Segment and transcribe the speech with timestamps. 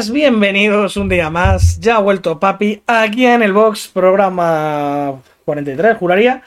[0.00, 1.78] buenas, bienvenidos un día más.
[1.78, 6.42] Ya ha vuelto Papi aquí en el box, programa 43, juraría.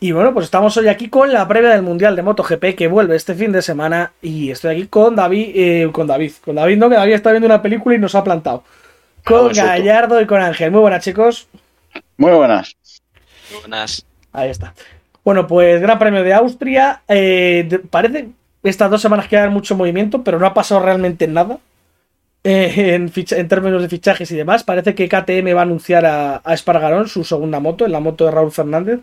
[0.00, 3.14] Y bueno, pues estamos hoy aquí con la previa del Mundial de MotoGP que vuelve
[3.14, 4.12] este fin de semana.
[4.22, 7.44] Y estoy aquí con David, eh, con David, con David, no, que David está viendo
[7.44, 8.64] una película y nos ha plantado.
[9.22, 10.70] Con Gallardo y con Ángel.
[10.70, 11.46] Muy buenas, chicos.
[12.16, 12.74] Muy buenas.
[13.50, 14.06] Muy buenas.
[14.32, 14.72] Ahí está.
[15.22, 17.02] Bueno, pues Gran Premio de Austria.
[17.06, 18.30] Eh, parece
[18.62, 21.58] estas dos semanas que hay mucho movimiento, pero no ha pasado realmente nada.
[22.46, 24.64] Eh, en, términos de fichajes y demás.
[24.64, 28.30] Parece que KTM va a anunciar a, Espargarón su segunda moto, en la moto de
[28.30, 29.00] Raúl Fernández.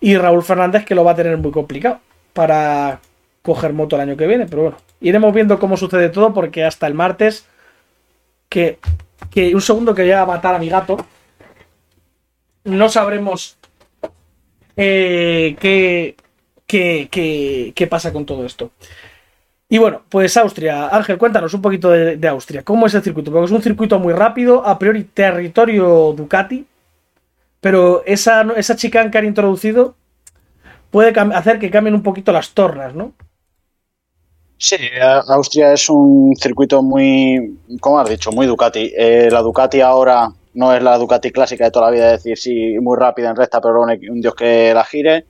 [0.00, 2.00] Y Raúl Fernández que lo va a tener muy complicado
[2.34, 3.00] para
[3.42, 4.46] coger moto el año que viene.
[4.46, 7.46] Pero bueno, iremos viendo cómo sucede todo porque hasta el martes...
[8.48, 8.78] Que,
[9.30, 10.98] que un segundo que voy a matar a mi gato.
[12.64, 13.56] No sabremos
[14.76, 16.16] eh, qué,
[16.66, 18.70] qué, qué pasa con todo esto.
[19.72, 20.88] Y bueno, pues Austria.
[20.88, 22.62] Ángel, cuéntanos un poquito de, Austria.
[22.62, 23.32] ¿Cómo es el circuito?
[23.32, 26.66] Porque es un circuito muy rápido, a priori territorio Ducati,
[27.58, 29.94] pero esa, esa chicane que han introducido
[30.90, 33.14] puede hacer que cambien un poquito las tornas, ¿no?
[34.58, 34.76] Sí,
[35.28, 38.92] Austria es un circuito muy, como has dicho, muy Ducati.
[38.94, 42.36] Eh, la Ducati ahora no es la Ducati clásica de toda la vida, es decir,
[42.36, 45.24] sí, muy rápida en recta, pero un dios que la gire.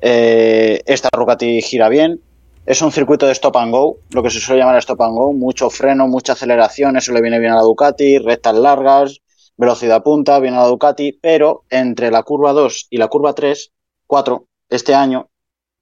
[0.00, 2.22] Eh, esta Ducati gira bien
[2.68, 5.32] es un circuito de stop and go, lo que se suele llamar stop and go,
[5.32, 9.22] mucho freno, mucha aceleración, eso le viene bien a la Ducati, rectas largas,
[9.56, 13.72] velocidad punta, viene a la Ducati, pero entre la curva 2 y la curva 3,
[14.06, 15.30] 4, este año,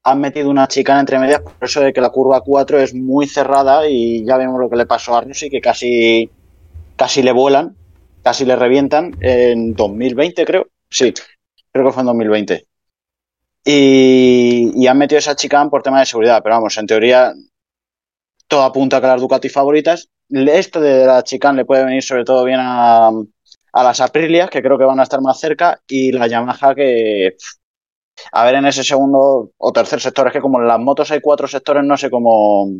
[0.05, 3.27] han metido una chicana entre medias, por eso de que la curva 4 es muy
[3.27, 6.31] cerrada y ya vemos lo que le pasó a Rossi, que casi,
[6.95, 7.75] casi le vuelan,
[8.23, 10.69] casi le revientan en 2020, creo.
[10.89, 11.12] Sí,
[11.73, 12.65] creo que fue en 2020.
[13.69, 17.34] Y, han metido esa chicane por tema de seguridad, pero vamos, en teoría
[18.47, 20.09] todo apunta a que las Ducati favoritas.
[20.28, 23.10] Esto de la chicane le puede venir sobre todo bien a,
[23.72, 27.37] las Aprilias, que creo que van a estar más cerca, y la Yamaha que,
[28.32, 31.21] a ver, en ese segundo o tercer sector, es que como en las motos hay
[31.21, 32.71] cuatro sectores, no sé cómo,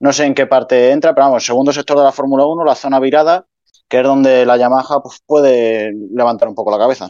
[0.00, 2.74] no sé en qué parte entra, pero vamos, segundo sector de la Fórmula 1, la
[2.74, 3.46] zona virada,
[3.88, 7.08] que es donde la Yamaha pues, puede levantar un poco la cabeza.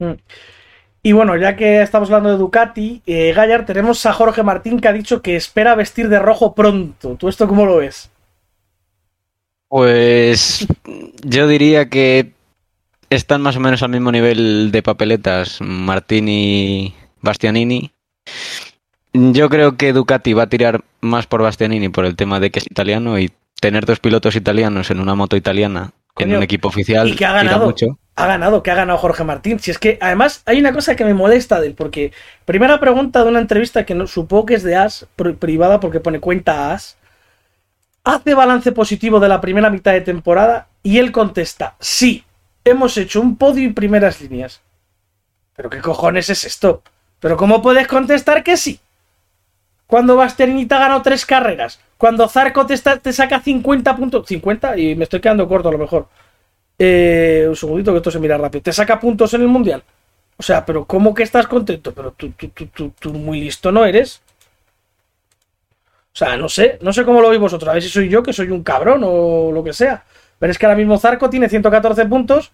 [0.00, 0.14] Mm.
[1.04, 4.86] Y bueno, ya que estamos hablando de Ducati, eh, Gallar, tenemos a Jorge Martín que
[4.86, 7.16] ha dicho que espera vestir de rojo pronto.
[7.16, 8.10] ¿Tú esto cómo lo ves?
[9.68, 10.66] Pues
[11.24, 12.32] yo diría que
[13.10, 17.90] están más o menos al mismo nivel de papeletas Martín y Bastianini.
[19.12, 22.60] Yo creo que Ducati va a tirar más por Bastianini por el tema de que
[22.60, 27.08] es italiano y tener dos pilotos italianos en una moto italiana en un equipo oficial
[27.08, 27.98] y que ha ganado mucho.
[28.22, 29.58] Ha ganado que ha ganado Jorge Martín.
[29.58, 32.12] Si es que además hay una cosa que me molesta de él porque
[32.44, 35.06] primera pregunta de una entrevista que no supongo que es de As
[35.38, 36.96] privada porque pone cuenta As
[38.04, 42.24] hace balance positivo de la primera mitad de temporada y él contesta sí
[42.64, 44.60] hemos hecho un podio y primeras líneas.
[45.54, 46.82] Pero qué cojones es esto
[47.20, 48.80] pero cómo puedes contestar que sí
[49.86, 54.96] cuando Bastianini te ha ganado tres carreras cuando Zarco te, saca 50 puntos, 50 y
[54.96, 56.08] me estoy quedando corto a lo mejor.
[56.84, 58.60] Eh, un segundito que esto se mira rápido.
[58.60, 59.84] Te saca puntos en el mundial.
[60.36, 61.94] O sea, pero ¿cómo que estás contento?
[61.94, 64.20] Pero tú, tú, tú, tú, muy listo no eres.
[66.12, 67.68] O sea, no sé, no sé cómo lo veis vosotros.
[67.68, 70.02] A ver si soy yo que soy un cabrón o lo que sea.
[70.40, 72.50] Pero es que ahora mismo Zarco tiene 114 puntos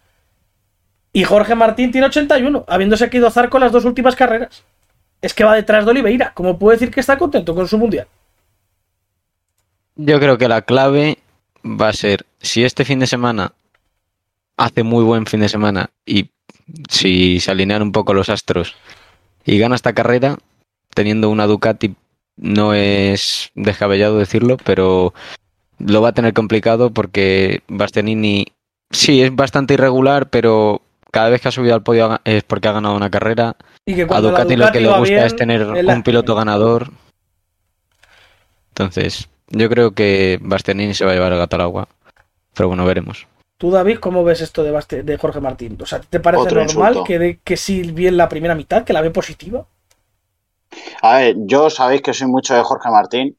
[1.15, 4.63] y Jorge Martín tiene 81, habiéndose quedado Zarco las dos últimas carreras.
[5.23, 6.33] Es que va detrás de Oliveira.
[6.35, 8.07] ¿Cómo puede decir que está contento con su mundial?
[9.97, 11.17] Yo creo que la clave
[11.65, 13.55] va a ser si este fin de semana
[14.59, 16.31] hace muy buen fin de semana y
[16.91, 18.75] si se alinean un poco los astros
[19.47, 20.37] y gana esta carrera,
[20.93, 21.95] teniendo una Ducati,
[22.37, 25.15] no es descabellado decirlo, pero
[25.79, 28.47] lo va a tener complicado porque Bastianini
[28.91, 32.73] sí es bastante irregular, pero cada vez que ha subido al podio es porque ha
[32.73, 33.57] ganado una carrera.
[33.87, 36.91] Y a Ducati, lo que le gusta es tener un piloto ganador.
[38.71, 41.89] Entonces, yo creo que Bastianini se va a llevar el gato al agua.
[42.55, 43.27] Pero bueno, veremos.
[43.59, 45.77] Tú, David, ¿cómo ves esto de, de Jorge Martín?
[45.83, 49.01] O sea, ¿te parece normal que, de, que sí bien la primera mitad, que la
[49.01, 49.67] ve positiva?
[51.03, 53.37] A ver, yo sabéis que soy mucho de Jorge Martín.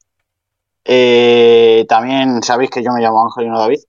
[0.84, 3.80] Eh, también sabéis que yo me llamo Ángel y no David.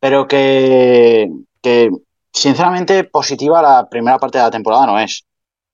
[0.00, 1.90] Pero que, que,
[2.32, 5.26] sinceramente, positiva la primera parte de la temporada no es.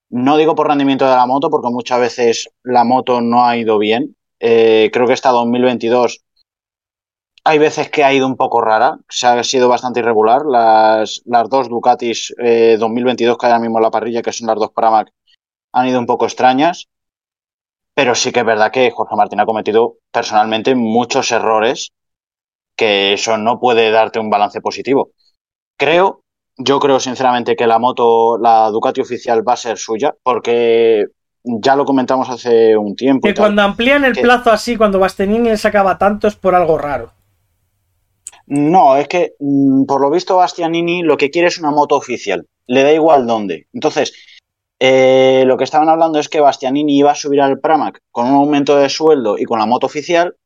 [0.08, 3.78] No digo por rendimiento de la moto, porque muchas veces la moto no ha ido
[3.78, 4.16] bien.
[4.40, 6.24] Eh, creo que esta 2022
[7.44, 10.44] hay veces que ha ido un poco rara, se ha sido bastante irregular.
[10.44, 14.46] Las, las dos Ducatis 2022 eh, que hay ahora mismo en la parrilla, que son
[14.46, 15.10] las dos Pramac,
[15.72, 16.88] han ido un poco extrañas.
[17.94, 21.92] Pero sí que es verdad que Jorge Martín ha cometido personalmente muchos errores
[22.76, 25.10] que eso no puede darte un balance positivo.
[25.76, 26.22] Creo,
[26.56, 31.06] yo creo sinceramente que la moto, la Ducati oficial va a ser suya, porque
[31.42, 33.26] ya lo comentamos hace un tiempo.
[33.26, 37.12] Que cuando amplían el plazo así, cuando Bastianini le sacaba tanto, es por algo raro.
[38.50, 42.46] No, es que mm, por lo visto Bastianini lo que quiere es una moto oficial.
[42.66, 43.68] Le da igual dónde.
[43.72, 44.12] Entonces,
[44.80, 48.34] eh, lo que estaban hablando es que Bastianini iba a subir al Pramac con un
[48.34, 50.36] aumento de sueldo y con la moto oficial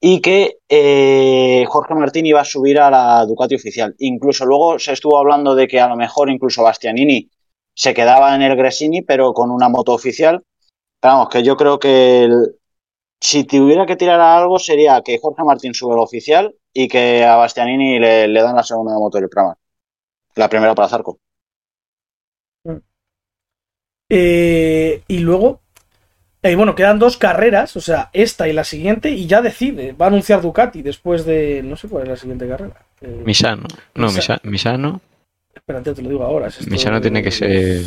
[0.00, 3.94] y que eh, Jorge Martín iba a subir a la Ducati oficial.
[3.98, 7.30] Incluso luego se estuvo hablando de que a lo mejor incluso Bastianini
[7.74, 10.42] se quedaba en el Gresini, pero con una moto oficial.
[11.02, 12.30] vamos, que yo creo que
[13.20, 17.24] si tuviera que tirar a algo sería que Jorge Martín sube el oficial y que
[17.24, 19.56] a Bastianini le, dan la segunda moto del Pramac.
[20.34, 21.18] La primera para Zarco.
[24.10, 25.62] Eh, y luego,
[26.42, 29.92] eh, bueno, quedan dos carreras, o sea, esta y la siguiente, y ya decide.
[29.92, 31.62] Va a anunciar Ducati después de.
[31.64, 32.84] No sé cuál es la siguiente carrera.
[33.00, 33.66] Eh, Misano.
[33.94, 34.08] No,
[34.42, 35.00] Misano.
[35.54, 36.50] Espérate, te lo digo ahora.
[36.68, 37.84] Misano tiene que ser.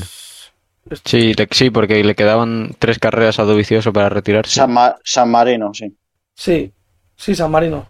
[1.06, 4.60] Sí, sí, porque le quedaban tres carreras a Dovicioso para retirarse.
[5.04, 5.96] San, Marino, sí.
[6.34, 6.74] Sí,
[7.16, 7.88] sí, San Marino.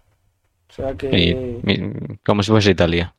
[0.80, 2.20] O sea que.
[2.24, 3.14] como si fuese Italia.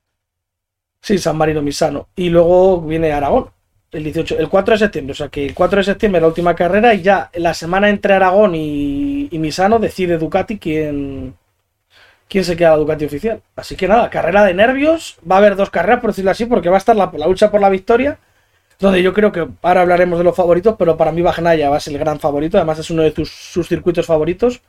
[1.00, 2.08] Sí, San Marino, Misano.
[2.16, 3.50] Y luego viene Aragón,
[3.90, 5.12] el 18, el 4 de septiembre.
[5.12, 7.88] O sea que el 4 de septiembre es la última carrera y ya la semana
[7.88, 11.34] entre Aragón y, y Misano decide Ducati quién,
[12.28, 13.42] quién se queda la Ducati oficial.
[13.56, 15.18] Así que nada, carrera de nervios.
[15.28, 17.60] Va a haber dos carreras, por decirlo así, porque va a estar la, lucha por
[17.60, 18.18] la victoria.
[18.78, 21.80] Donde yo creo que ahora hablaremos de los favoritos, pero para mí Bagnaya va a
[21.80, 22.56] ser el gran favorito.
[22.56, 24.62] Además, es uno de sus circuitos favoritos.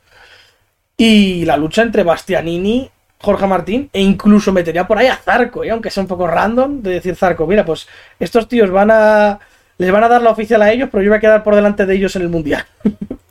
[0.96, 5.70] Y la lucha entre Bastianini, Jorge Martín, e incluso metería por ahí a Zarco, ¿eh?
[5.70, 7.46] aunque sea un poco random de decir Zarco.
[7.46, 9.40] Mira, pues estos tíos van a.
[9.78, 11.86] Les van a dar la oficial a ellos, pero yo voy a quedar por delante
[11.86, 12.64] de ellos en el mundial.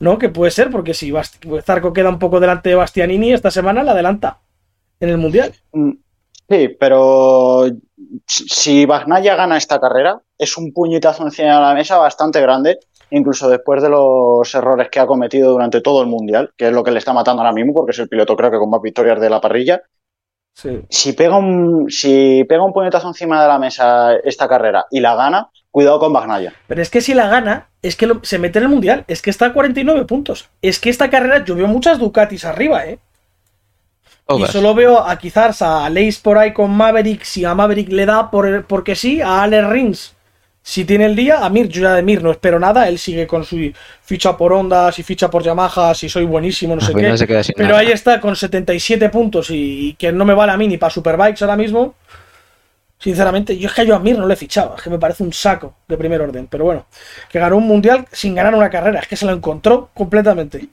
[0.00, 0.18] ¿no?
[0.18, 1.12] Que puede ser, porque si
[1.62, 4.40] Zarco queda un poco delante de Bastianini, esta semana la adelanta
[4.98, 5.54] en el Mundial.
[5.72, 5.92] Mm,
[6.48, 7.66] sí, pero
[8.26, 12.78] si Bagnaya gana esta carrera, es un puñetazo encima de la mesa bastante grande,
[13.10, 16.84] incluso después de los errores que ha cometido durante todo el Mundial, que es lo
[16.84, 19.20] que le está matando ahora mismo, porque es el piloto creo que con más victorias
[19.20, 19.82] de la parrilla.
[20.88, 25.14] Si, pega un, si pega un puñetazo encima de la mesa esta carrera y la
[25.14, 26.52] gana, cuidado con Bagnaya.
[26.66, 29.04] Pero es que si la gana, es que se mete en el mundial.
[29.08, 30.50] Es que está a 49 puntos.
[30.60, 32.98] Es que esta carrera yo veo muchas Ducatis arriba, ¿eh?
[34.28, 37.24] Y solo veo a quizás a Leis por ahí con Maverick.
[37.24, 40.14] Si a Maverick le da por, porque sí, a Ale Rins.
[40.70, 42.86] Si tiene el día, a Mir, yo ya de Mir no espero nada.
[42.86, 43.72] Él sigue con su
[44.02, 45.96] ficha por ondas y ficha por Yamaha.
[45.96, 47.52] Si soy buenísimo, no sé qué.
[47.56, 50.78] Pero ahí está con 77 puntos y, y, que no me vale a mí ni
[50.78, 51.96] para Superbikes ahora mismo.
[53.00, 55.32] Sinceramente, yo es que yo a Mir no le fichaba, es que me parece un
[55.32, 56.46] saco de primer orden.
[56.46, 56.86] Pero bueno,
[57.28, 60.68] que ganó un mundial sin ganar una carrera, es que se lo encontró completamente.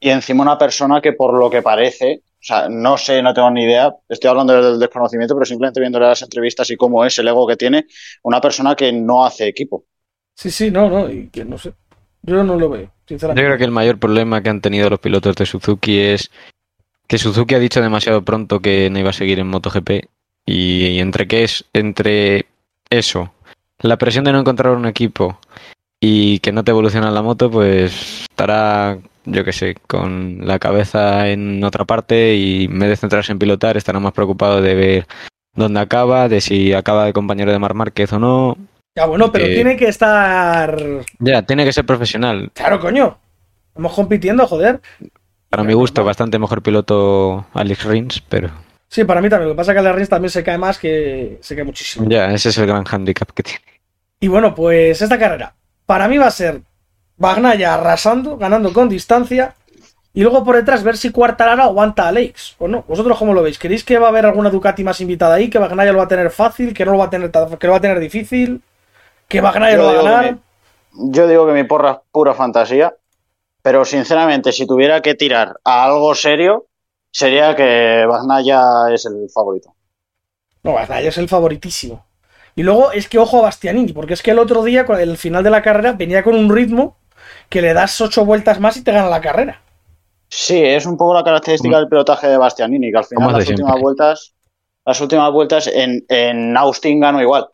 [0.00, 3.50] Y encima una persona que por lo que parece, o sea, no sé, no tengo
[3.50, 7.26] ni idea, estoy hablando del desconocimiento, pero simplemente viéndole las entrevistas y cómo es el
[7.26, 7.86] ego que tiene,
[8.22, 9.86] una persona que no hace equipo.
[10.34, 11.72] Sí, sí, no, no, y que no sé.
[12.20, 13.40] Yo no lo veo, sinceramente.
[13.40, 16.30] Yo creo que el mayor problema que han tenido los pilotos de Suzuki es
[17.06, 20.04] que Suzuki ha dicho demasiado pronto que no iba a seguir en MotoGP
[20.44, 22.44] y, entre qué es, entre
[22.90, 23.32] eso,
[23.78, 25.38] la presión de no encontrar un equipo
[25.98, 31.28] y que no te evoluciona la moto, pues estará, yo qué sé, con la cabeza
[31.28, 35.06] en otra parte y en vez de centrarse en pilotar, estará más preocupado de ver
[35.54, 38.56] dónde acaba, de si acaba de compañero de Mar Márquez o no.
[38.96, 40.80] Ya, bueno, pero tiene que estar.
[41.18, 42.50] Ya, tiene que ser profesional.
[42.54, 43.18] Claro, coño.
[43.68, 44.80] Estamos compitiendo, joder.
[45.50, 48.50] Para mi gusto, bastante mejor piloto Alex Rins, pero.
[48.88, 49.48] Sí, para mí también.
[49.48, 52.08] Lo que pasa es que la Rins también se cae más que se cae muchísimo.
[52.08, 53.60] Ya, ese es el gran handicap que tiene.
[54.20, 55.54] Y bueno, pues esta carrera.
[55.86, 56.62] Para mí va a ser
[57.16, 59.54] Bagnaya arrasando, ganando con distancia.
[60.12, 62.84] Y luego por detrás ver si Cuartarara aguanta a Lakes o no.
[62.86, 63.58] ¿Vosotros cómo lo veis?
[63.58, 65.50] ¿Queréis que va a haber alguna Ducati más invitada ahí?
[65.50, 66.72] ¿Que Bagnaya lo va a tener fácil?
[66.72, 68.62] ¿Que no lo va a tener, que lo va a tener difícil?
[69.26, 70.38] ¿Que Bagnaya lo va a ganar?
[70.96, 72.94] yo digo que mi porra es pura fantasía.
[73.62, 76.66] Pero sinceramente, si tuviera que tirar a algo serio,
[77.10, 79.74] sería que Bagnaya es el favorito.
[80.62, 82.04] No, Bagnaya es el favoritísimo.
[82.56, 85.42] Y luego es que ojo a Bastianini, porque es que el otro día, el final
[85.42, 86.98] de la carrera, venía con un ritmo
[87.48, 89.60] que le das ocho vueltas más y te gana la carrera.
[90.28, 93.80] Sí, es un poco la característica del pilotaje de Bastianini, que al final las últimas
[93.80, 94.34] vueltas,
[94.84, 97.48] las últimas vueltas en, en Austin ganó igual.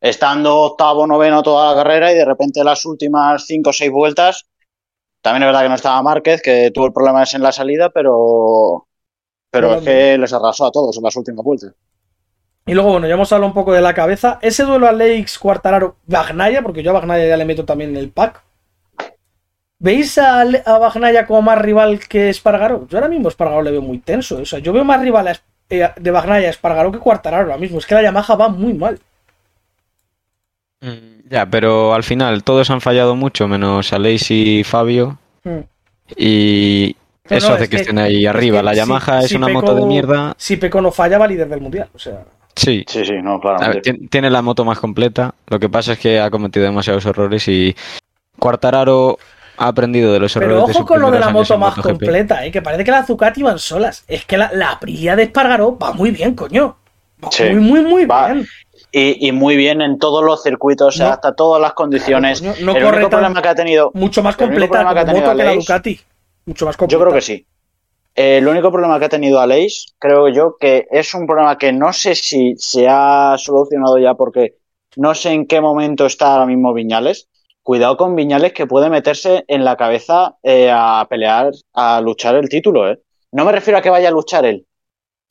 [0.00, 4.46] Estando octavo, noveno toda la carrera y de repente las últimas cinco o seis vueltas
[5.24, 8.86] también es verdad que no estaba Márquez, que tuvo el problema en la salida, pero,
[9.50, 11.72] pero es que les arrasó a todos en las últimas vueltas.
[12.66, 14.38] Y luego, bueno, ya hemos hablado un poco de la cabeza.
[14.42, 17.96] Ese duelo a Leix Cuartararo Bagnaya, porque yo a Bagnaya ya le meto también en
[17.96, 18.42] el pack.
[19.84, 22.86] ¿Veis a, a Bagnaya como más rival que Espargaró?
[22.88, 24.38] Yo ahora mismo Espargaró le veo muy tenso.
[24.38, 25.36] O sea, yo veo más rival a
[25.68, 27.78] eh, de Bagnaya a Espargaró que Cuartararo ahora mismo.
[27.78, 28.98] Es que la Yamaha va muy mal.
[30.80, 35.18] Mm, Ya, pero al final todos han fallado mucho, menos Aleix y Fabio.
[35.44, 35.58] Mm.
[36.16, 36.96] Y
[37.30, 38.58] No, eso no, hace es que, que- estén ahí arriba.
[38.58, 40.34] que la si- Yamaha es si una moto de mierda.
[40.36, 41.88] Si Peco no falla, va líder del mundial.
[41.94, 42.24] O sea,
[42.56, 45.34] Sí, Sí, sí, no, A tien- tiene la moto más completa.
[45.48, 47.74] Lo que pasa es que ha cometido demasiados errores y
[48.38, 49.18] Cuartararo
[49.56, 51.90] ha aprendido de los errores Pero ojo con lo de la moto más MotoGP.
[51.98, 52.50] completa, ¿eh?
[52.50, 54.04] que parece que las Ducati van solas.
[54.08, 56.76] Es que la, la Aprilia de Espargaró va muy bien, coño.
[57.24, 57.44] Va Sí.
[57.50, 58.46] muy, muy, muy Va- bien.
[58.90, 61.06] Y, y muy bien en todos los circuitos, No.
[61.08, 62.40] hasta todas las condiciones.
[62.40, 65.04] Claro, coño, no el corre único problema que ha tenido, Mucho más completa que ha
[65.04, 66.00] tenido moto que la Ducati.
[66.46, 66.98] Mucho más completa.
[66.98, 67.46] yo creo que sí.
[68.16, 71.72] Eh, el único problema que ha tenido Aleix, creo yo, que es un problema que
[71.72, 74.54] no sé si se ha solucionado ya porque
[74.96, 77.28] no sé en qué momento está ahora mismo Viñales.
[77.64, 82.48] Cuidado con Viñales que puede meterse en la cabeza eh, a pelear, a luchar el
[82.48, 82.88] título.
[82.88, 83.00] ¿eh?
[83.32, 84.66] No me refiero a que vaya a luchar él.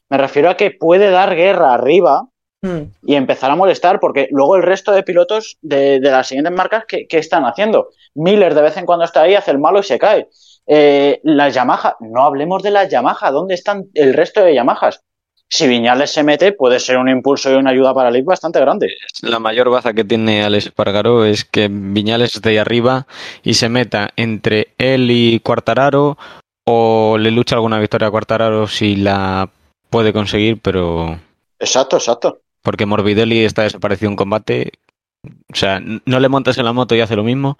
[0.09, 2.27] Me refiero a que puede dar guerra arriba
[2.63, 2.93] Mm.
[3.05, 6.85] y empezar a molestar, porque luego el resto de pilotos de, de las siguientes marcas,
[6.87, 7.89] ¿qué, qué están haciendo?
[8.15, 10.29] Miller de vez en cuando está ahí, hace el malo y se cae.
[10.65, 15.01] Eh, las Yamaha, no hablemos de las Yamaha, ¿dónde están el resto de Yamahas?
[15.53, 18.91] Si Viñales se mete, puede ser un impulso y una ayuda para Leif bastante grande.
[19.21, 23.05] La mayor baza que tiene Alex Espargaró es que Viñales esté ahí arriba
[23.43, 26.17] y se meta entre él y Cuartararo
[26.65, 29.47] o le lucha alguna victoria a Cuartararo si la
[29.91, 31.19] puede conseguir, pero
[31.59, 32.41] Exacto, exacto.
[32.63, 34.71] porque Morbidelli está desaparecido en combate.
[35.23, 37.59] O sea, no le montas en la moto y hace lo mismo.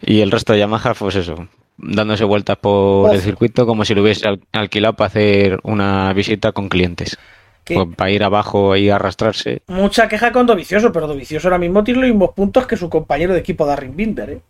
[0.00, 1.48] Y el resto de Yamaha, pues eso,
[1.82, 3.14] dándose vueltas por Uf.
[3.14, 7.16] el circuito como si lo hubiese al- alquilado para hacer una visita con clientes.
[7.64, 9.62] Pues para ir abajo y arrastrarse.
[9.68, 13.32] Mucha queja con Dovicioso, pero Dovicioso ahora mismo tiene los mismos puntos que su compañero
[13.32, 14.40] de equipo Darren Binder, ¿eh?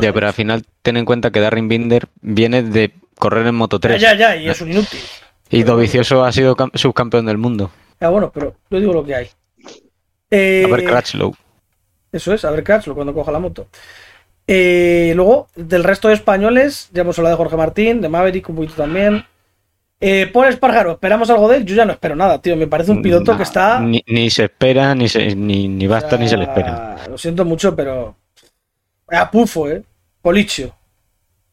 [0.00, 3.80] Ya, pero al final ten en cuenta que Darren Binder viene de correr en Moto
[3.80, 4.00] 3.
[4.00, 5.00] ya, ya, y es un inútil.
[5.50, 7.72] Y Dovicioso ha sido cam- subcampeón del mundo.
[7.98, 9.28] Ah, bueno, pero yo digo lo que hay.
[10.30, 11.34] Eh, A ver, Crutchlow.
[12.12, 13.66] Eso es, a ver Crutchlow cuando coja la moto.
[14.52, 18.56] Eh, luego, del resto de españoles, ya hemos hablado de Jorge Martín, de Maverick, un
[18.56, 19.24] poquito también.
[20.00, 21.64] Eh, Paul Espargaro, ¿esperamos algo de él?
[21.64, 22.56] Yo ya no espero nada, tío.
[22.56, 23.78] Me parece un piloto que está.
[23.78, 26.96] Ni, ni se espera, ni, se, ni, ni basta, ni se le espera.
[27.08, 28.16] Lo siento mucho, pero.
[29.06, 29.84] Vaya pufo, eh.
[30.20, 30.74] Policio.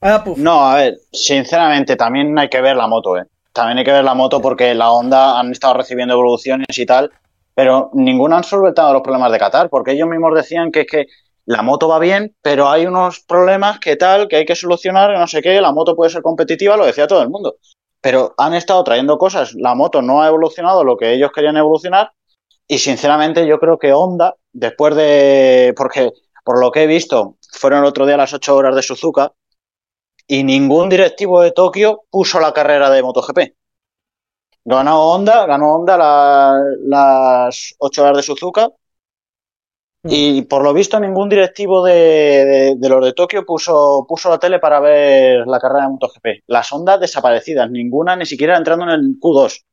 [0.01, 0.41] Vaya pufo.
[0.41, 3.25] No, a ver, sinceramente, también hay que ver la moto, ¿eh?
[3.53, 7.11] También hay que ver la moto porque la Honda han estado recibiendo evoluciones y tal,
[7.53, 11.05] pero ninguno han solventado los problemas de Qatar, porque ellos mismos decían que es que
[11.47, 15.27] la moto va bien, pero hay unos problemas que tal, que hay que solucionar, no
[15.27, 17.57] sé qué, la moto puede ser competitiva, lo decía todo el mundo.
[18.01, 22.11] Pero han estado trayendo cosas, la moto no ha evolucionado lo que ellos querían evolucionar,
[22.67, 25.73] y sinceramente yo creo que Honda, después de.
[25.77, 26.11] porque
[26.45, 29.33] por lo que he visto, fueron el otro día las 8 horas de Suzuka,
[30.27, 33.39] y ningún directivo de Tokio puso la carrera de MotoGP.
[34.65, 38.69] Ganó Honda, ganó Honda la- las 8 horas de Suzuka.
[40.03, 44.37] Y por lo visto ningún directivo de, de- de los de Tokio puso, puso la
[44.37, 46.25] tele para ver la carrera de MotoGP.
[46.47, 49.63] Las Hondas desaparecidas, ninguna ni siquiera entrando en el Q2.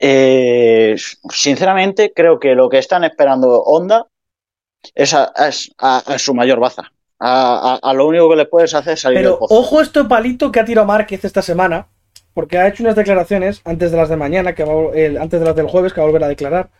[0.00, 0.96] Eh,
[1.30, 4.06] sinceramente, creo que lo que están esperando Honda
[4.94, 6.90] es a, es a- a su mayor baza.
[7.20, 9.54] A, a- lo único que le puedes hacer es salir del Pero pozo.
[9.54, 11.86] ojo este palito que ha tirado Márquez esta semana,
[12.34, 14.74] porque ha hecho unas declaraciones antes de las de mañana, que va
[15.22, 16.70] antes de las del jueves, que va a volver a declarar.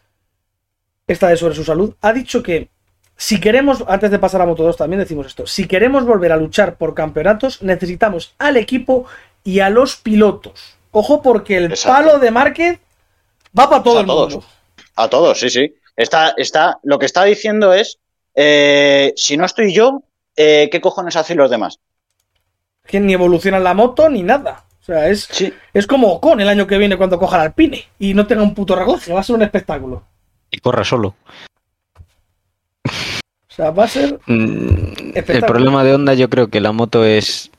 [1.06, 1.94] Esta de sobre su salud.
[2.00, 2.70] Ha dicho que
[3.16, 6.36] si queremos, antes de pasar a Moto 2 también decimos esto, si queremos volver a
[6.36, 9.06] luchar por campeonatos, necesitamos al equipo
[9.44, 10.76] y a los pilotos.
[10.90, 12.06] Ojo porque el Exacto.
[12.08, 12.78] palo de Márquez
[13.58, 14.32] va para todo a el todos.
[14.34, 14.46] mundo.
[14.96, 15.74] A todos, sí, sí.
[15.96, 17.98] Está, está, lo que está diciendo es,
[18.34, 20.02] eh, si no estoy yo,
[20.36, 21.78] eh, ¿qué cojones hacen los demás?
[22.86, 24.64] Que ni evoluciona la moto ni nada.
[24.80, 27.84] O sea, es, Sí, es como con el año que viene cuando coja el Alpine
[27.98, 30.04] y no tenga un puto reglaje, va a ser un espectáculo.
[30.54, 31.14] Y corra solo.
[32.86, 37.04] O sea, va a ser Mm, El problema de Honda yo creo que la moto
[37.04, 37.50] es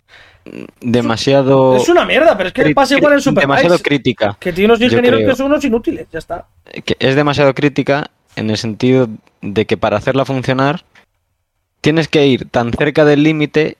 [0.81, 1.75] demasiado...
[1.77, 4.37] Es una mierda, pero es que pasa igual en cri- demasiado crítica.
[4.39, 6.45] Que tiene unos ingenieros que son unos inútiles, ya está.
[6.85, 9.07] que es demasiado crítica en el sentido
[9.41, 10.83] de que para hacerla funcionar
[11.81, 13.77] tienes que ir tan cerca del límite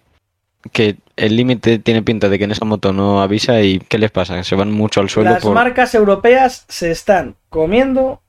[0.72, 4.10] que el límite tiene pinta de que en esa moto no avisa y ¿qué les
[4.10, 4.44] pasa?
[4.44, 5.54] Se van mucho al suelo Las por...
[5.54, 8.22] marcas europeas se están comiendo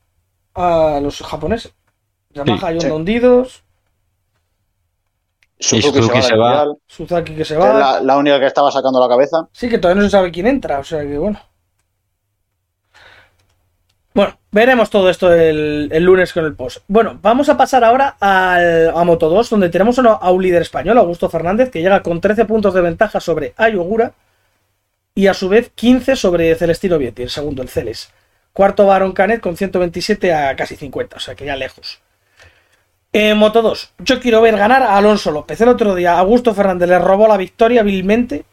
[0.57, 1.73] a los japoneses.
[2.31, 2.87] Yamaha y sí.
[2.87, 3.63] Honda hundidos,
[5.59, 6.67] Suzuki, Suzuki se se va.
[6.87, 7.73] Suzuki que se que va.
[7.79, 9.49] la, la única que estaba sacando la cabeza.
[9.53, 11.41] Sí, que todavía no se sabe quién entra, o sea que bueno.
[14.15, 16.79] Bueno, Veremos todo esto el, el lunes con el post.
[16.89, 20.63] Bueno, vamos a pasar ahora al, a Moto 2, donde tenemos uno- a un líder
[20.63, 24.15] español, Augusto Fernández, que llega con 13 puntos de ventaja sobre Ayogura
[25.15, 28.11] y a su vez 15 sobre Celestino Vietti, el segundo, el Celes.
[28.57, 32.01] Cuarto Baron Canet con 127 a casi 50, o sea que ya lejos.
[33.13, 35.61] En Moto 2, yo quiero ver ganar a Alonso López.
[35.61, 38.47] El otro día Augusto Fernández le robó la victoria vilmente.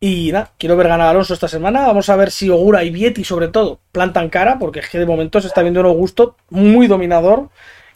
[0.00, 1.86] Y nada, quiero ver ganar a Alonso esta semana.
[1.86, 5.06] Vamos a ver si Ogura y Vietti, sobre todo, plantan cara, porque es que de
[5.06, 7.50] momento se está viendo un Augusto muy dominador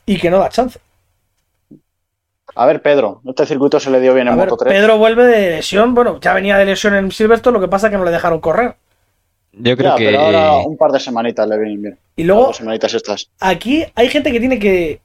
[0.07, 0.79] y que no da chance.
[2.55, 4.73] A ver, Pedro, este circuito se le dio bien en A ver, Moto 3.
[4.73, 5.95] Pedro vuelve de lesión.
[5.95, 8.39] Bueno, ya venía de lesión en Silverstone, lo que pasa es que no le dejaron
[8.39, 8.77] correr.
[9.53, 11.99] Yo creo Ya, que pero ahora un par de semanitas le vienen bien.
[12.17, 13.29] Y luego, Dos semanitas estas.
[13.41, 15.01] aquí hay gente que tiene que.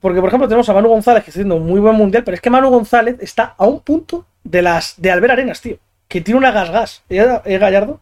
[0.00, 2.34] Porque, por ejemplo, tenemos a Manu González, que está haciendo un muy buen mundial, pero
[2.34, 5.78] es que Manu González está a un punto de las de Albert Arenas, tío.
[6.08, 7.02] Que tiene una gas-gas.
[7.08, 8.00] ¿Eh, eh, Gallardo?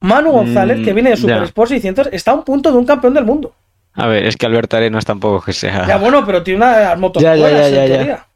[0.00, 1.42] Manu González, Mm, que viene de Super.
[1.44, 3.52] Sport 600, está a un punto de un campeón del mundo.
[3.92, 5.86] A ver, es que Alberto Arenas tampoco que sea.
[5.86, 8.26] Ya, bueno, pero tiene una moto Ya, ya, ya.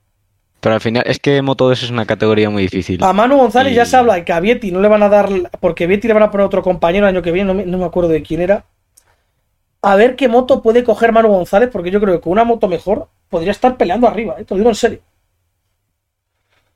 [0.64, 3.04] Pero al final, es que Moto 2 es una categoría muy difícil.
[3.04, 5.28] A Manu González Y- ya se habla que a Vietti no le van a dar.
[5.60, 7.76] Porque Vietti le van a poner otro compañero el año que viene, no me, no
[7.76, 8.64] me acuerdo de quién era.
[9.82, 12.66] A ver qué moto puede coger Manu González, porque yo creo que con una moto
[12.66, 14.44] mejor podría estar peleando arriba, ¿eh?
[14.46, 15.00] te lo digo en serio.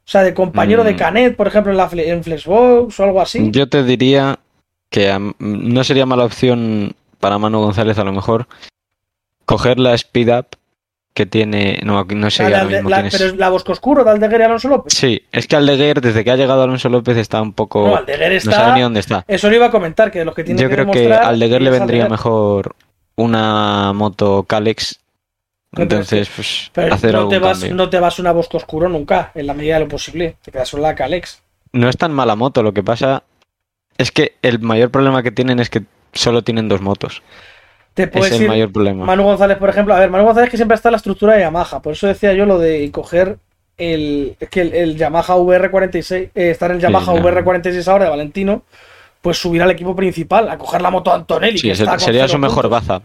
[0.04, 0.96] O sea, de compañero de Mm.
[0.98, 3.50] Canet, por ejemplo, en, la, en Flexbox o algo así.
[3.50, 4.38] Yo te diría
[4.90, 8.46] que am- no sería mala opción para Manu González a lo mejor
[9.46, 10.46] coger la speed up
[11.14, 11.80] que tiene.
[11.84, 13.12] No, no sé La de ahora Alde- mismo la- quién es.
[13.16, 14.92] pero es la Bosco Oscuro de Aldeguer y Alonso López.
[14.94, 17.82] Sí, es que Aldeguer, desde que ha llegado Alonso López, está un poco.
[17.82, 18.74] No, No, Aldeguer sabe está.
[18.74, 19.24] ni dónde está.
[19.26, 21.62] Eso lo iba a comentar, que de los que tiene Yo que creo que Aldeguer
[21.62, 22.10] le vendría Aldeguer.
[22.10, 22.76] mejor
[23.16, 25.00] una moto Calex.
[25.76, 27.74] Entonces, pues, Pero hacer no, algún te vas, cambio.
[27.76, 30.36] no te vas una Bosco Oscuro nunca, en la medida de lo posible.
[30.42, 31.42] Te quedas con la Calex.
[31.72, 33.22] No es tan mala moto, lo que pasa
[33.98, 35.82] es que el mayor problema que tienen es que
[36.14, 37.22] solo tienen dos motos.
[38.06, 38.48] Te Es el ir.
[38.48, 39.04] mayor problema.
[39.04, 41.40] Manu González, por ejemplo, a ver, Manu González que siempre está en la estructura de
[41.40, 43.38] Yamaha, por eso decía yo lo de coger
[43.76, 47.20] el, es que el, el Yamaha VR46, eh, estar en el Yamaha no.
[47.22, 48.62] VR46 ahora de Valentino,
[49.22, 51.58] pues subir al equipo principal, a coger la moto Antonelli.
[51.58, 53.02] Sí, que está sería su mejor baza.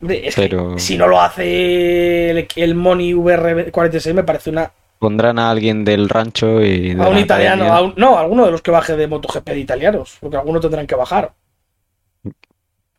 [0.00, 4.70] Hombre, es que pero- si no lo hace el, el Moni VR46 me parece una
[4.98, 6.94] Pondrán a alguien del rancho y.
[6.94, 7.76] de a un italiano, academia.
[7.76, 10.62] a un- no, a alguno de los que baje de MotoGP de italianos, porque algunos
[10.62, 11.32] tendrán que bajar.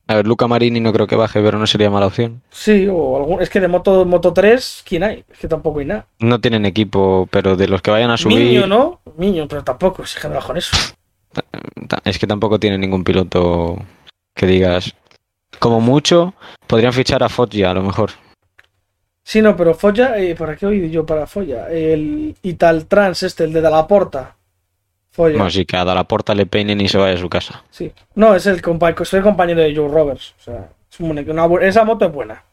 [0.07, 2.41] A ver, Luca Marini no creo que baje, pero no sería mala opción.
[2.51, 5.23] Sí, o algún, es que de Moto, Moto 3, ¿quién hay?
[5.31, 6.05] Es que tampoco hay nada.
[6.19, 8.37] No tienen equipo, pero de los que vayan a subir.
[8.37, 9.01] Miño, ¿no?
[9.17, 10.77] Miño, pero tampoco, es que con eso.
[12.03, 13.77] Es que tampoco tienen ningún piloto
[14.35, 14.93] que digas.
[15.59, 16.35] Como mucho,
[16.67, 18.11] podrían fichar a Foggia a lo mejor.
[19.23, 21.67] Sí, no, pero Folla, eh, ¿para qué oí yo para Folla?
[21.69, 24.35] El Italtrans, este, el de la Porta.
[25.15, 25.37] Folla.
[25.37, 27.63] No, sí, que a la puerta le peinen y se vaya a su casa.
[27.69, 27.91] Sí.
[28.15, 30.33] No, es el, compa soy el compañero de Joe Roberts.
[30.39, 31.21] O sea, es una
[31.61, 32.43] esa moto es buena.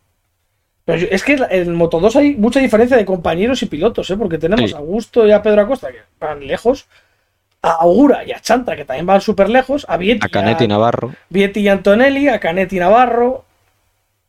[0.85, 4.09] Pero yo- es que en el Moto 2 hay mucha diferencia de compañeros y pilotos,
[4.11, 4.17] ¿eh?
[4.17, 4.75] Porque tenemos Sí.
[4.77, 6.87] a Augusto y a Pedro Acosta, que van lejos.
[7.63, 9.87] A Augura y a Chanta, que también van súper lejos.
[9.89, 11.15] A Vietti, A Canetti a- Navarro.
[11.31, 13.45] Vietti y Antonelli, a Canetti Navarro,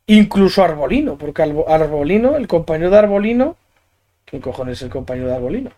[0.06, 3.56] incluso a Arbolino, porque Arbolino, el compañero de Arbolino,
[4.24, 5.70] ¿quién cojones es el compañero de Arbolino?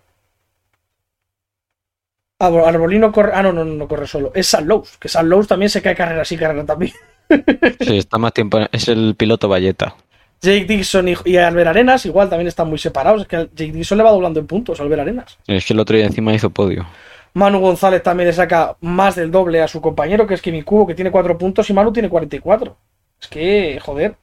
[2.38, 5.48] Arbo- Arbolino corre, ah, no, no, no, corre solo, es San Lowe's, que San Lowe's
[5.48, 6.92] también se cae carrera así, carrera también.
[7.80, 8.60] Sí, está más tiempo.
[8.70, 9.96] Es el piloto Valleta.
[10.40, 13.98] Jake Dixon y, y Albert Arenas igual también están muy separados, es que Jake Dixon
[13.98, 15.38] le va doblando en puntos a Albert Arenas.
[15.46, 16.86] Es que el otro día encima hizo podio.
[17.34, 20.86] Manu González también le saca más del doble a su compañero, que es Kimi Cubo,
[20.86, 22.76] que tiene 4 puntos, y Manu tiene 44.
[23.20, 24.14] Es que, joder,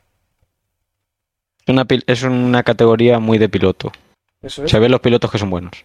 [1.66, 3.92] Es una, es una categoría muy de piloto.
[4.42, 4.72] eso es.
[4.72, 5.84] Se ven los pilotos que son buenos.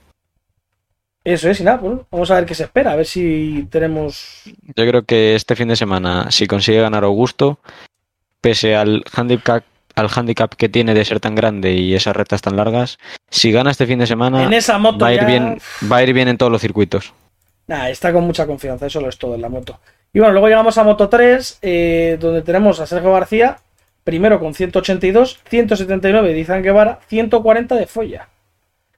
[1.28, 4.42] Eso es, y nada, pues, vamos a ver qué se espera, a ver si tenemos.
[4.74, 7.58] Yo creo que este fin de semana, si consigue ganar Augusto,
[8.40, 9.62] pese al handicap,
[9.94, 13.70] al handicap que tiene de ser tan grande y esas rectas tan largas, si gana
[13.70, 15.58] este fin de semana, en esa moto va a ir ya- bien,
[15.90, 17.12] va a ir bien en todos los circuitos.
[17.66, 19.78] Nah, está con mucha confianza, eso lo es todo en la moto.
[20.14, 23.58] Y bueno, luego llegamos a Moto 3, eh, donde tenemos a Sergio García,
[24.04, 28.28] primero con 182, 179 de Izan Guevara, 140 de Folla,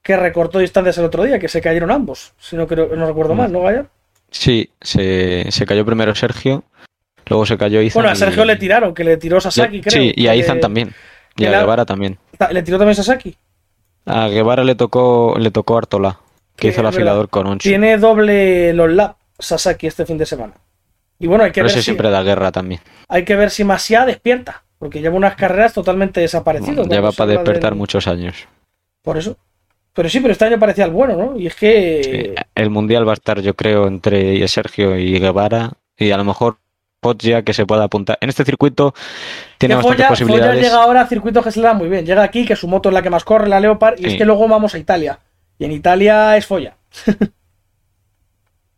[0.03, 3.35] que recortó distancias el otro día, que se cayeron ambos, si no, creo, no recuerdo
[3.35, 3.39] Mm.
[3.39, 3.89] mal, ¿no, Gallar?
[4.31, 6.65] Sí, se, se cayó primero Sergio,
[7.27, 8.01] luego se cayó Izan.
[8.01, 10.03] Bueno, a y- Sergio le tiraron, que le tiró Sasaki, le- creo.
[10.03, 10.95] Sí, y a que- Izan también.
[11.37, 12.19] Y a la- Guevara también.
[12.51, 13.37] ¿Le tiró también Sasaki?
[14.07, 16.19] A Guevara le tocó, le tocó Artola,
[16.57, 17.69] que Que hizo el afilador con Oncho.
[17.69, 20.55] Tiene doble los lap Sasaki este fin de semana.
[21.19, 21.85] Y bueno, hay que Pero ver ese si...
[21.85, 22.81] siempre da guerra también.
[23.09, 26.83] Hay que ver si Masia despierta, porque lleva unas carreras totalmente desaparecido.
[26.85, 28.49] ya cuando va se para despertar del- muchos años.
[29.03, 29.37] Por eso.
[29.93, 31.39] Pero sí, pero este año parecía el bueno, ¿no?
[31.39, 32.01] Y es que.
[32.03, 35.73] Sí, el mundial va a estar, yo creo, entre Sergio y Guevara.
[35.97, 36.59] Y a lo mejor
[37.03, 38.19] Foggia que se pueda apuntar.
[38.21, 38.95] En este circuito
[39.59, 40.63] tiene bastantes posibilidades.
[40.63, 42.05] llega ahora a circuitos que se le dan muy bien.
[42.05, 44.25] Llega aquí, que su moto es la que más corre, la Leopard, y es que
[44.25, 45.19] luego vamos a Italia.
[45.59, 46.77] Y en Italia es Foya.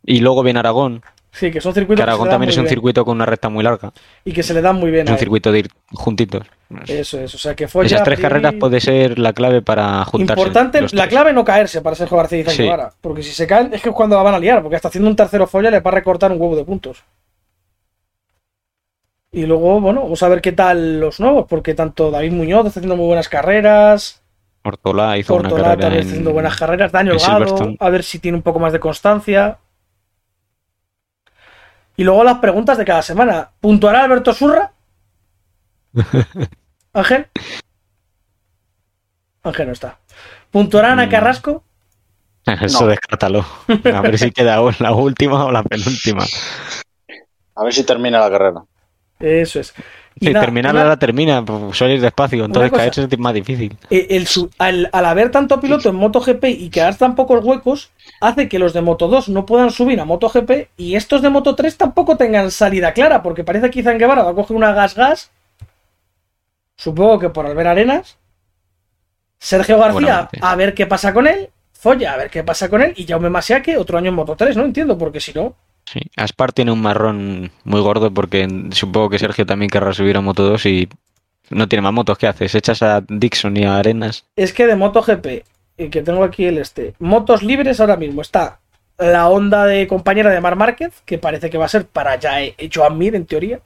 [0.05, 1.01] Y luego viene Aragón,
[1.33, 2.69] Sí, que son circuitos que que se Aragón le dan también es un bien.
[2.69, 3.91] circuito con una recta muy larga.
[4.23, 6.45] Y que se le dan muy bien Es un circuito de ir juntitos.
[6.87, 7.87] Eso es, o sea que Foya.
[7.87, 10.39] Esas tres carreras puede ser la clave para juntarse.
[10.39, 11.07] Importante, la tres.
[11.07, 12.69] clave no caerse para Sergio García y Sí.
[13.01, 15.09] Porque si se caen es que es cuando la van a liar, porque hasta haciendo
[15.09, 17.03] un tercero Foya le va a recortar un huevo de puntos.
[19.31, 22.79] Y luego, bueno, vamos a ver qué tal los nuevos, porque tanto David Muñoz está
[22.79, 24.23] haciendo muy buenas carreras,
[24.63, 25.93] Ortola hizo una carrera en...
[25.93, 29.57] está haciendo buenas carreras, Daniel Gado, a ver si tiene un poco más de constancia.
[31.95, 33.51] Y luego las preguntas de cada semana.
[33.59, 34.71] ¿Puntuará Alberto Surra?
[36.93, 37.27] Ángel.
[39.43, 39.99] Ángel no está.
[40.51, 41.09] ¿Puntuará Ana Mm.
[41.09, 41.63] Carrasco?
[42.61, 42.87] Eso No.
[42.87, 43.45] descártalo.
[43.93, 46.23] A ver si queda la última o la penúltima.
[47.55, 48.63] A ver si termina la carrera.
[49.19, 49.73] Eso es.
[50.23, 52.45] Y Si nada, terminarla la termina, pues suele ir despacio.
[52.45, 52.83] Entonces cosa.
[52.83, 53.77] caerse es más difícil.
[53.89, 58.47] eh, el al, al haber tanto piloto en MotoGP y quedar tan pocos huecos, hace
[58.47, 61.77] que los de Moto 2 no puedan subir a MotoGP y estos de Moto 3
[61.77, 65.31] tampoco tengan salida clara, porque parece que Izan Guevara va a coger una gas-gas,
[66.75, 68.17] supongo que por Albert Arenas,
[69.39, 72.93] Sergio García a ver qué pasa con él, Folla a ver qué pasa con él
[72.95, 75.99] y Jaume Masiaque otro año en Moto 3, no entiendo, porque si no, Sí.
[76.15, 80.43] Aspar tiene un marrón muy gordo porque supongo que Sergio también querrá subir a Moto
[80.43, 80.89] 2 y
[81.49, 82.17] no tiene más motos.
[82.17, 82.55] ¿Qué haces?
[82.55, 84.25] ¿Echas a Dixon y a Arenas?
[84.35, 85.43] es que de MotoGP,
[85.77, 88.59] y que tengo aquí el este, motos libres ahora mismo está
[88.97, 92.41] la onda de compañera de Mar Márquez, que parece que va a ser para ya
[92.41, 93.59] eh, Joan Mir en teoría.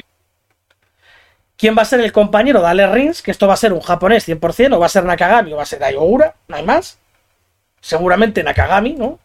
[1.57, 3.21] ¿Quién va a ser el compañero de Ale Rins?
[3.21, 5.63] Que esto va a ser un japonés 100%, o va a ser Nakagami, o va
[5.63, 6.99] a ser Ayogura, no hay más.
[7.81, 9.19] Seguramente Nakagami, ¿no?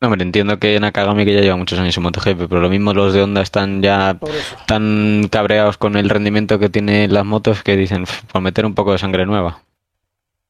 [0.00, 2.94] No, me entiendo que Nakagami que ya lleva muchos años en MotoGP, pero lo mismo
[2.94, 4.18] los de Honda están ya
[4.66, 8.74] tan cabreados con el rendimiento que tienen las motos que dicen, "Pf, por meter un
[8.74, 9.60] poco de sangre nueva.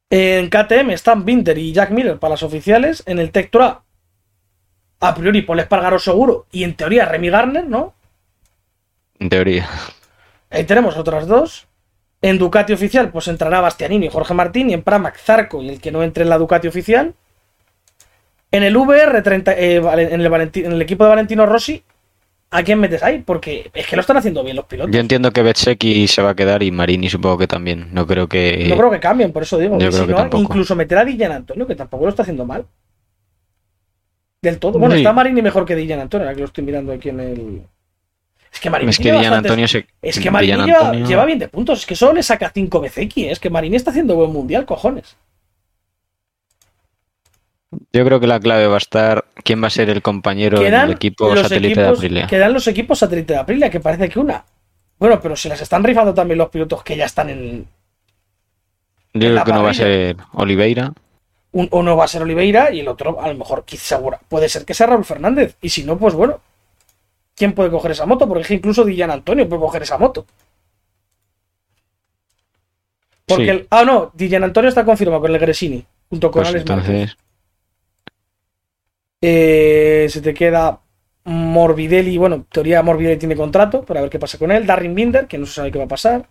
[0.08, 3.02] En KTM están Binder y Jack Miller para las oficiales.
[3.06, 3.82] En el Tech Tour A,
[5.00, 6.46] a priori Paul Espargaro seguro.
[6.52, 7.94] Y en teoría Remy Garner, ¿no?
[9.18, 9.68] En teoría.
[10.50, 11.66] Ahí tenemos otras dos.
[12.22, 14.70] En Ducati oficial, pues entrará Bastianini y Jorge Martín.
[14.70, 17.14] Y en Pramac, Zarco y el que no entre en la Ducati oficial.
[18.52, 21.82] En el VR30, eh, vale, en, el Valenti- en el equipo de Valentino Rossi,
[22.50, 23.22] ¿a quién metes ahí?
[23.24, 24.92] Porque es que lo están haciendo bien los pilotos.
[24.92, 27.88] Yo entiendo que Betseki se va a quedar y Marini supongo que también.
[27.92, 28.66] No creo que...
[28.68, 29.78] No creo que cambien, por eso digo.
[29.78, 32.22] Yo Y creo si que no, incluso meter a Dillan Antonio, que tampoco lo está
[32.22, 32.66] haciendo mal.
[34.42, 34.78] Del todo.
[34.78, 35.02] Bueno, Sí.
[35.02, 37.62] está Marini mejor que Dillan Antonio, ahora que lo estoy mirando aquí en el.
[38.52, 39.86] Es que Marini Es que bastantes- Antonio se...
[40.02, 42.80] Es que Marini lleva, Antonio- lleva bien de puntos, es que solo le saca 5
[42.80, 45.16] BCX, es que Marini está haciendo buen mundial, cojones.
[47.92, 50.90] Yo creo que la clave va a estar quién va a ser el compañero del
[50.90, 52.26] equipo satélite de Aprilia.
[52.26, 54.44] quedan los equipos satélite de Aprilia, que parece que una.
[54.98, 57.66] Bueno, pero se las están rifando también los pilotos que ya están en.
[59.14, 60.92] Yo en creo que uno va a ser Oliveira.
[61.52, 64.20] un- uno va a ser Oliveira y el otro, a lo mejor, quizá segura.
[64.28, 65.56] Puede ser que sea Raúl Fernández.
[65.60, 66.40] Y si no, pues bueno.
[67.36, 68.28] ¿Quién puede coger esa moto?
[68.28, 70.26] Porque incluso Dillan Antonio puede coger esa moto.
[73.26, 73.50] Porque Sí.
[73.50, 77.16] el- ah, no, Dillan Antonio está confirmado con el Gresini, junto con Pues Alex entonces,
[79.20, 80.80] Eh, se te queda
[81.24, 82.16] Morbidelli.
[82.18, 84.66] Bueno, en teoría Morbidelli tiene contrato, pero a ver qué pasa con él.
[84.66, 86.26] Darren Binder, que no se sabe qué va a pasar.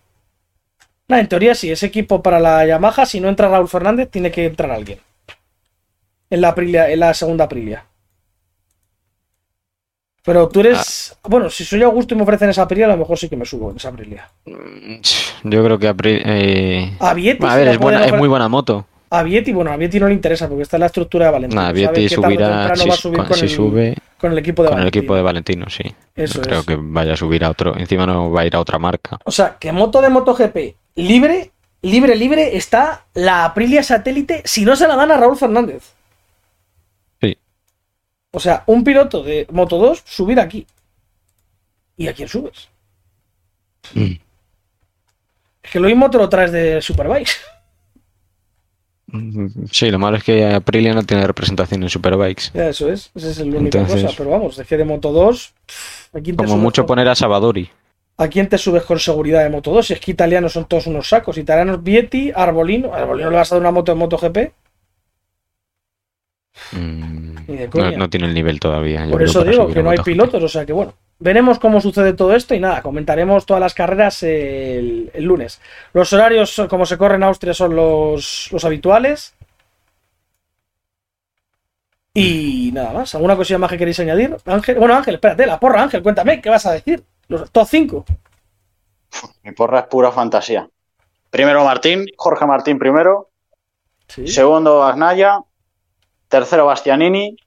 [1.07, 4.45] En teoría sí, ese equipo para la Yamaha, si no entra Raúl Fernández, tiene que
[4.45, 4.99] entrar alguien.
[6.29, 7.85] En la, Aprilia, en la segunda Aprilia.
[10.23, 11.17] Pero tú eres.
[11.23, 13.45] Bueno, si soy Augusto y me ofrecen esa Aprilia, a lo mejor sí que me
[13.45, 14.29] subo en esa Aprilia.
[14.45, 16.91] yo creo que Apri- eh,
[17.47, 18.85] A ver, es, buena, es muy buena moto.
[19.11, 21.61] A Vietti, bueno, a Vietti no le interesa porque está en la estructura de Valentino.
[21.61, 25.01] Sabe Vietti subirá, si, con- si el, sube con el equipo de con el Valentino.
[25.01, 25.83] equipo de Valentino, sí.
[26.15, 26.65] Eso no creo es.
[26.67, 27.75] que vaya a subir a otro.
[27.75, 29.17] Encima no va a ir a otra marca.
[29.25, 34.75] O sea, que moto de MotoGP libre, libre, libre está la Aprilia satélite si no
[34.75, 35.91] se la dan a Raúl Fernández.
[37.19, 37.35] Sí.
[38.31, 40.67] O sea, un piloto de Moto 2 subir aquí.
[41.97, 42.69] ¿Y a quién subes?
[43.95, 44.11] Mm.
[45.63, 47.29] Es que lo mismo te lo traes de Superbike.
[49.71, 52.51] Sí, lo malo es que Aprilia no tiene representación en Superbikes.
[52.53, 53.11] Ya, eso es.
[53.15, 54.15] Esa es la única Entonces- cosa.
[54.17, 55.53] Pero vamos, es que de Moto 2.
[55.65, 57.69] pff, ¿a quién te Como mucho con- poner a Savadori.
[58.17, 59.87] ¿A quién te subes con seguridad de Moto 2?
[59.87, 61.37] Si es que italianos son todos unos sacos.
[61.37, 62.93] Italianos Vietti, Arbolino.
[62.93, 64.37] ¿Arbolino le vas a dar una moto de MotoGP?
[66.73, 67.97] Mm, Ni de no, coña.
[67.97, 69.07] no tiene el nivel todavía.
[69.09, 70.93] Por eso digo que no hay pilotos, o sea que bueno.
[71.19, 75.59] Veremos cómo sucede todo esto y nada, comentaremos todas las carreras el, el lunes.
[75.91, 79.35] Los horarios, como se corre en Austria, son los, los habituales.
[82.13, 83.13] Y nada más.
[83.15, 84.35] ¿Alguna cosilla más que queréis añadir?
[84.45, 87.03] Ángel, bueno, Ángel, espérate, la porra, Ángel, cuéntame, ¿qué vas a decir?
[87.27, 88.05] Los top 5.
[89.43, 90.69] Mi porra es pura fantasía.
[91.29, 93.29] Primero Martín, Jorge Martín primero.
[94.07, 94.27] Sí.
[94.27, 95.39] Segundo Agnaya.
[96.27, 97.37] Tercero Bastianini.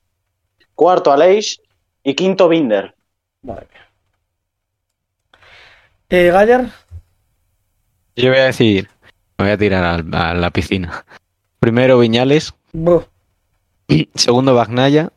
[0.75, 1.61] Cuarto Aleix.
[2.05, 2.95] Y quinto Binder.
[3.43, 3.89] Madre mía.
[6.09, 6.67] Eh, Gallar.
[8.17, 8.89] Yo voy a decir,
[9.39, 11.05] me voy a tirar a la piscina.
[11.59, 13.05] Primero Viñales, Buh.
[14.15, 15.11] segundo Bagnaya,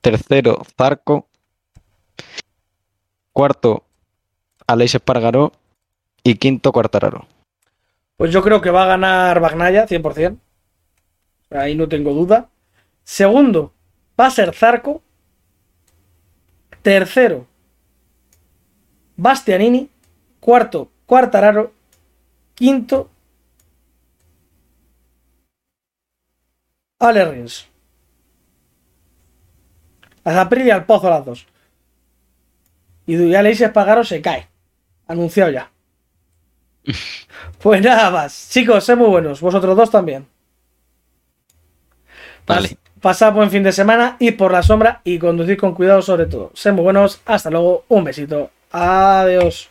[0.00, 1.28] tercero Zarco,
[3.32, 3.84] cuarto
[4.66, 5.52] Aleix Espargaró
[6.22, 7.26] y quinto Cuartararo.
[8.16, 10.38] Pues yo creo que va a ganar Bagnaya 100%.
[11.50, 12.48] Ahí no tengo duda.
[13.04, 13.72] Segundo,
[14.18, 15.02] va a ser Zarco.
[16.86, 17.48] Tercero,
[19.16, 19.90] Bastianini.
[20.38, 21.72] Cuarto, Cuartararo.
[22.54, 23.10] Quinto,
[27.00, 27.66] Ale Rins.
[30.22, 31.46] Zapri y al Pozo las dos.
[33.04, 34.48] Y ya le dices Pagaro se cae.
[35.08, 35.72] Anunciado ya.
[37.60, 38.48] Pues nada más.
[38.50, 39.40] Chicos, sed muy buenos.
[39.40, 40.28] Vosotros dos también.
[42.46, 42.78] Vale.
[43.06, 46.50] Pasad buen fin de semana, id por la sombra y conducid con cuidado sobre todo.
[46.54, 47.20] Sed muy buenos.
[47.24, 47.84] Hasta luego.
[47.86, 48.50] Un besito.
[48.72, 49.70] Adiós.